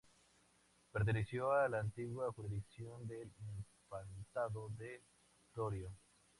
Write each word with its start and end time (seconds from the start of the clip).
Perteneció 0.91 1.51
a 1.51 1.69
la 1.69 1.77
antigua 1.79 2.31
Jurisdicción 2.33 3.05
del 3.07 3.29
Infantado 3.85 4.69
de 4.75 5.03
Torío. 5.53 5.91